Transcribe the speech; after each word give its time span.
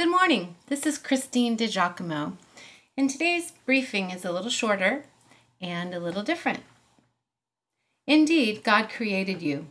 Good 0.00 0.08
morning. 0.08 0.56
This 0.68 0.86
is 0.86 0.96
Christine 0.96 1.58
DiGiacomo, 1.58 2.38
and 2.96 3.10
today's 3.10 3.52
briefing 3.66 4.10
is 4.10 4.24
a 4.24 4.32
little 4.32 4.48
shorter 4.48 5.04
and 5.60 5.92
a 5.92 6.00
little 6.00 6.22
different. 6.22 6.60
Indeed, 8.06 8.64
God 8.64 8.88
created 8.88 9.42
you, 9.42 9.66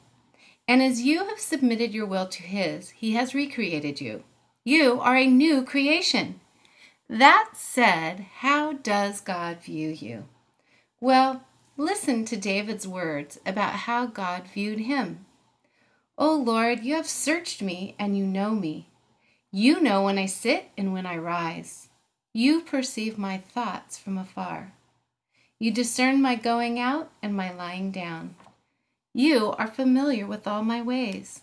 and 0.67 0.83
as 0.83 1.01
you 1.01 1.25
have 1.25 1.39
submitted 1.39 1.95
your 1.95 2.05
will 2.05 2.27
to 2.27 2.43
His, 2.43 2.91
He 2.91 3.13
has 3.13 3.33
recreated 3.33 4.01
you. 4.01 4.23
You 4.63 5.01
are 5.01 5.17
a 5.17 5.25
new 5.25 5.63
creation. 5.65 6.39
That 7.09 7.53
said, 7.55 8.27
how 8.41 8.73
does 8.73 9.21
God 9.21 9.63
view 9.63 9.89
you? 9.89 10.25
Well, 11.01 11.41
listen 11.75 12.23
to 12.25 12.37
David's 12.37 12.87
words 12.87 13.39
about 13.47 13.73
how 13.73 14.05
God 14.05 14.43
viewed 14.53 14.81
him. 14.81 15.25
O 16.19 16.35
Lord, 16.35 16.83
you 16.83 16.93
have 16.93 17.07
searched 17.07 17.63
me 17.63 17.95
and 17.97 18.15
you 18.15 18.27
know 18.27 18.51
me. 18.51 18.89
You 19.51 19.81
know 19.81 20.03
when 20.03 20.19
I 20.19 20.27
sit 20.27 20.69
and 20.77 20.93
when 20.93 21.07
I 21.07 21.17
rise. 21.17 21.89
You 22.33 22.61
perceive 22.61 23.17
my 23.17 23.39
thoughts 23.39 23.97
from 23.97 24.17
afar. 24.19 24.73
You 25.57 25.71
discern 25.71 26.21
my 26.21 26.35
going 26.35 26.79
out 26.79 27.09
and 27.23 27.35
my 27.35 27.51
lying 27.51 27.89
down. 27.89 28.35
You 29.11 29.53
are 29.57 29.65
familiar 29.65 30.27
with 30.27 30.45
all 30.45 30.63
my 30.63 30.83
ways. 30.83 31.41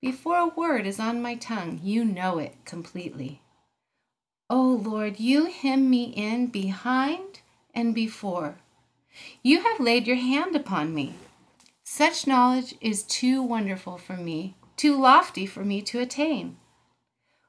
Before 0.00 0.38
a 0.38 0.46
word 0.46 0.86
is 0.86 0.98
on 0.98 1.20
my 1.20 1.34
tongue, 1.34 1.80
you 1.82 2.02
know 2.02 2.38
it 2.38 2.54
completely. 2.64 3.42
O 4.48 4.62
Lord, 4.62 5.20
you 5.20 5.46
hem 5.46 5.90
me 5.90 6.04
in 6.04 6.46
behind 6.46 7.40
and 7.74 7.94
before. 7.94 8.56
You 9.42 9.64
have 9.64 9.80
laid 9.80 10.06
your 10.06 10.16
hand 10.16 10.56
upon 10.56 10.94
me. 10.94 11.16
Such 11.84 12.26
knowledge 12.26 12.74
is 12.80 13.02
too 13.02 13.42
wonderful 13.42 13.98
for 13.98 14.16
me, 14.16 14.56
too 14.78 14.98
lofty 14.98 15.44
for 15.44 15.62
me 15.62 15.82
to 15.82 16.00
attain. 16.00 16.56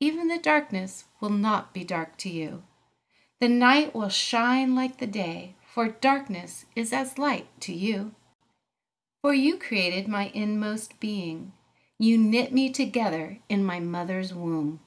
even 0.00 0.28
the 0.28 0.38
darkness 0.38 1.04
will 1.20 1.30
not 1.30 1.72
be 1.72 1.84
dark 1.84 2.16
to 2.18 2.28
you. 2.28 2.62
The 3.40 3.48
night 3.48 3.94
will 3.94 4.08
shine 4.08 4.74
like 4.74 4.98
the 4.98 5.06
day, 5.06 5.56
for 5.72 5.88
darkness 5.88 6.66
is 6.76 6.92
as 6.92 7.18
light 7.18 7.48
to 7.60 7.72
you. 7.72 8.14
For 9.22 9.34
you 9.34 9.58
created 9.58 10.08
my 10.08 10.30
inmost 10.34 11.00
being. 11.00 11.52
You 11.98 12.18
knit 12.18 12.52
me 12.52 12.70
together 12.70 13.38
in 13.48 13.64
my 13.64 13.80
mother's 13.80 14.34
womb. 14.34 14.80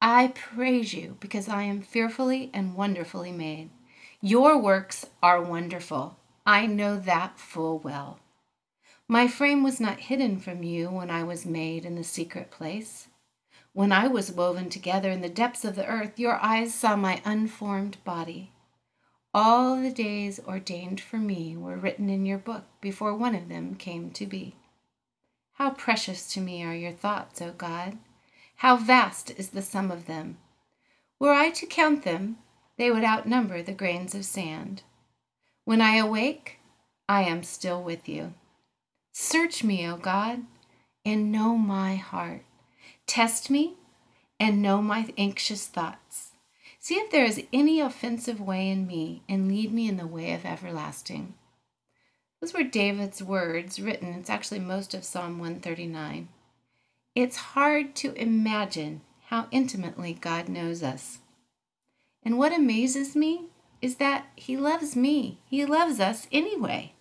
I 0.00 0.28
praise 0.28 0.92
you 0.94 1.16
because 1.20 1.48
I 1.48 1.62
am 1.62 1.82
fearfully 1.82 2.50
and 2.52 2.74
wonderfully 2.74 3.32
made. 3.32 3.70
Your 4.20 4.58
works 4.58 5.06
are 5.22 5.42
wonderful. 5.42 6.16
I 6.46 6.66
know 6.66 6.98
that 6.98 7.38
full 7.38 7.78
well. 7.78 8.20
My 9.08 9.28
frame 9.28 9.62
was 9.62 9.80
not 9.80 10.00
hidden 10.00 10.40
from 10.40 10.62
you 10.62 10.88
when 10.88 11.10
I 11.10 11.24
was 11.24 11.44
made 11.44 11.84
in 11.84 11.94
the 11.94 12.04
secret 12.04 12.50
place. 12.50 13.08
When 13.74 13.90
I 13.90 14.06
was 14.06 14.30
woven 14.30 14.70
together 14.70 15.10
in 15.10 15.20
the 15.20 15.28
depths 15.28 15.64
of 15.64 15.74
the 15.74 15.84
earth, 15.84 16.16
your 16.16 16.36
eyes 16.36 16.72
saw 16.72 16.94
my 16.94 17.20
unformed 17.24 17.96
body. 18.04 18.52
All 19.34 19.82
the 19.82 19.90
days 19.90 20.38
ordained 20.46 21.00
for 21.00 21.16
me 21.16 21.56
were 21.56 21.76
written 21.76 22.08
in 22.08 22.24
your 22.24 22.38
book 22.38 22.66
before 22.80 23.16
one 23.16 23.34
of 23.34 23.48
them 23.48 23.74
came 23.74 24.12
to 24.12 24.26
be. 24.26 24.54
How 25.54 25.70
precious 25.70 26.32
to 26.34 26.40
me 26.40 26.62
are 26.62 26.72
your 26.72 26.92
thoughts, 26.92 27.42
O 27.42 27.50
God! 27.50 27.98
How 28.58 28.76
vast 28.76 29.32
is 29.32 29.48
the 29.48 29.60
sum 29.60 29.90
of 29.90 30.06
them! 30.06 30.38
Were 31.18 31.32
I 31.32 31.50
to 31.50 31.66
count 31.66 32.04
them, 32.04 32.38
they 32.76 32.92
would 32.92 33.02
outnumber 33.02 33.60
the 33.60 33.72
grains 33.72 34.14
of 34.14 34.24
sand. 34.24 34.84
When 35.64 35.80
I 35.80 35.96
awake, 35.96 36.60
I 37.08 37.22
am 37.22 37.42
still 37.42 37.82
with 37.82 38.08
you. 38.08 38.34
Search 39.12 39.64
me, 39.64 39.84
O 39.88 39.96
God, 39.96 40.44
and 41.04 41.32
know 41.32 41.56
my 41.56 41.96
heart. 41.96 42.44
Test 43.06 43.50
me 43.50 43.74
and 44.40 44.62
know 44.62 44.82
my 44.82 45.12
anxious 45.16 45.66
thoughts. 45.66 46.32
See 46.80 46.96
if 46.96 47.10
there 47.10 47.24
is 47.24 47.42
any 47.52 47.80
offensive 47.80 48.40
way 48.40 48.68
in 48.68 48.86
me, 48.86 49.22
and 49.28 49.48
lead 49.48 49.72
me 49.72 49.88
in 49.88 49.96
the 49.96 50.06
way 50.06 50.32
of 50.32 50.44
everlasting. 50.44 51.34
Those 52.40 52.52
were 52.52 52.62
David's 52.62 53.22
words 53.22 53.80
written. 53.80 54.12
It's 54.12 54.28
actually 54.28 54.60
most 54.60 54.92
of 54.92 55.02
Psalm 55.02 55.38
139. 55.38 56.28
It's 57.14 57.36
hard 57.36 57.94
to 57.96 58.12
imagine 58.20 59.00
how 59.28 59.48
intimately 59.50 60.12
God 60.12 60.48
knows 60.50 60.82
us. 60.82 61.20
And 62.22 62.36
what 62.36 62.52
amazes 62.54 63.16
me 63.16 63.46
is 63.80 63.96
that 63.96 64.26
He 64.36 64.56
loves 64.56 64.94
me. 64.94 65.38
He 65.46 65.64
loves 65.64 66.00
us 66.00 66.26
anyway. 66.30 66.92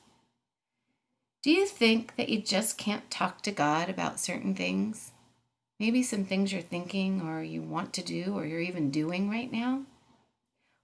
Do 1.42 1.52
you 1.52 1.66
think 1.66 2.16
that 2.16 2.30
you 2.30 2.42
just 2.42 2.78
can't 2.78 3.12
talk 3.12 3.42
to 3.42 3.52
God 3.52 3.90
about 3.90 4.20
certain 4.20 4.56
things? 4.56 5.12
Maybe 5.80 6.04
some 6.04 6.26
things 6.26 6.54
you're 6.54 6.62
thinking 6.62 7.22
or 7.22 7.44
you 7.44 7.62
want 7.62 7.94
to 7.94 8.04
do 8.04 8.36
or 8.36 8.46
you're 8.46 8.60
even 8.60 8.92
doing 8.92 9.30
right 9.30 9.52
now. 9.52 9.84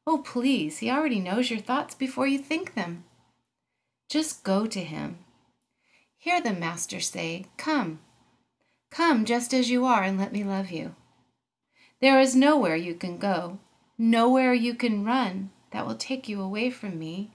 Oh, 0.05 0.19
please, 0.19 0.79
He 0.79 0.89
already 0.89 1.19
knows 1.19 1.51
your 1.51 1.59
thoughts 1.59 1.93
before 1.95 2.27
you 2.27 2.39
think 2.39 2.73
them. 2.73 3.03
Just 4.09 4.43
go 4.43 4.65
to 4.65 4.83
Him. 4.83 5.19
Hear 6.17 6.41
the 6.41 6.53
Master 6.53 6.99
say, 6.99 7.45
Come, 7.57 7.99
come 8.89 9.23
just 9.23 9.53
as 9.53 9.69
you 9.69 9.85
are, 9.85 10.03
and 10.03 10.17
let 10.17 10.33
me 10.33 10.43
love 10.43 10.71
you. 10.71 10.95
There 12.01 12.19
is 12.19 12.35
nowhere 12.35 12.75
you 12.75 12.95
can 12.95 13.17
go, 13.17 13.59
nowhere 13.97 14.53
you 14.53 14.73
can 14.73 15.05
run 15.05 15.51
that 15.71 15.85
will 15.85 15.95
take 15.95 16.27
you 16.27 16.41
away 16.41 16.71
from 16.71 16.97
me 16.97 17.31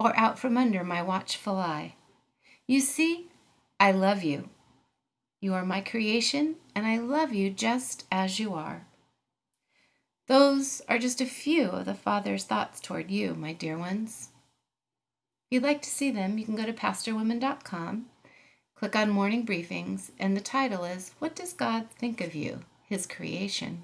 or 0.00 0.18
out 0.18 0.38
from 0.38 0.56
under 0.56 0.82
my 0.82 1.02
watchful 1.02 1.56
eye. 1.56 1.94
You 2.66 2.80
see, 2.80 3.28
I 3.78 3.92
love 3.92 4.22
you. 4.22 4.48
You 5.46 5.54
are 5.54 5.64
my 5.64 5.80
creation, 5.80 6.56
and 6.74 6.84
I 6.88 6.98
love 6.98 7.32
you 7.32 7.50
just 7.50 8.04
as 8.10 8.40
you 8.40 8.54
are. 8.54 8.88
Those 10.26 10.82
are 10.88 10.98
just 10.98 11.20
a 11.20 11.24
few 11.24 11.68
of 11.68 11.84
the 11.84 11.94
Father's 11.94 12.42
thoughts 12.42 12.80
toward 12.80 13.12
you, 13.12 13.32
my 13.36 13.52
dear 13.52 13.78
ones. 13.78 14.30
If 15.44 15.54
you'd 15.54 15.62
like 15.62 15.82
to 15.82 15.88
see 15.88 16.10
them, 16.10 16.36
you 16.36 16.44
can 16.44 16.56
go 16.56 16.66
to 16.66 16.72
pastorwomen.com, 16.72 18.06
click 18.74 18.96
on 18.96 19.10
Morning 19.10 19.46
Briefings, 19.46 20.10
and 20.18 20.36
the 20.36 20.40
title 20.40 20.82
is 20.82 21.12
What 21.20 21.36
Does 21.36 21.52
God 21.52 21.90
Think 21.92 22.20
of 22.20 22.34
You, 22.34 22.64
His 22.88 23.06
Creation? 23.06 23.82